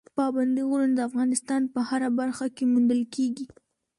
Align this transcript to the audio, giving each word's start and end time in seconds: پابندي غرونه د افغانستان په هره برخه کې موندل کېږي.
پابندي 0.17 0.61
غرونه 0.69 0.93
د 0.95 1.01
افغانستان 1.09 1.61
په 1.73 1.79
هره 1.89 2.09
برخه 2.19 2.45
کې 2.55 2.63
موندل 2.71 3.01
کېږي. 3.15 3.45